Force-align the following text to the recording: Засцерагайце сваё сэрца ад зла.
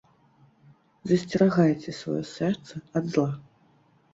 Засцерагайце 1.11 1.91
сваё 1.99 2.23
сэрца 2.35 2.73
ад 3.01 3.05
зла. 3.17 3.29